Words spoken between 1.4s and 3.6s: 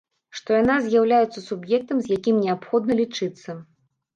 суб'ектам, з якім неабходна лічыцца.